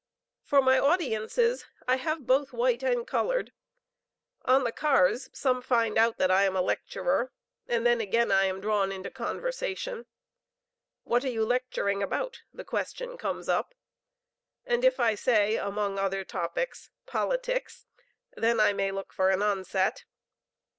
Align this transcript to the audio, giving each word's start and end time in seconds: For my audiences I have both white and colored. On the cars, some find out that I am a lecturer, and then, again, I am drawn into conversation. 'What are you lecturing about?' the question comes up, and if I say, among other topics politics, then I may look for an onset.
For 0.41 0.63
my 0.63 0.79
audiences 0.79 1.67
I 1.87 1.97
have 1.97 2.25
both 2.25 2.53
white 2.53 2.81
and 2.81 3.05
colored. 3.05 3.53
On 4.45 4.63
the 4.63 4.71
cars, 4.71 5.29
some 5.31 5.61
find 5.61 5.95
out 5.95 6.17
that 6.17 6.31
I 6.31 6.43
am 6.45 6.55
a 6.55 6.61
lecturer, 6.63 7.31
and 7.67 7.85
then, 7.85 8.01
again, 8.01 8.31
I 8.31 8.45
am 8.45 8.61
drawn 8.61 8.91
into 8.91 9.11
conversation. 9.11 10.07
'What 11.03 11.23
are 11.23 11.29
you 11.29 11.45
lecturing 11.45 12.01
about?' 12.01 12.41
the 12.51 12.65
question 12.65 13.15
comes 13.15 13.47
up, 13.47 13.75
and 14.65 14.83
if 14.83 14.99
I 14.99 15.13
say, 15.13 15.55
among 15.57 15.99
other 15.99 16.23
topics 16.23 16.89
politics, 17.05 17.85
then 18.35 18.59
I 18.59 18.73
may 18.73 18.89
look 18.91 19.13
for 19.13 19.29
an 19.29 19.43
onset. 19.43 20.05